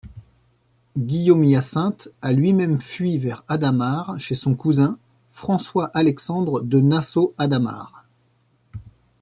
[0.97, 4.97] Guillaume-Hyacinthe a lui-même fui vers Hadamar, chez son cousin,
[5.31, 8.07] François-Alexandre de Nassau-Hadamar.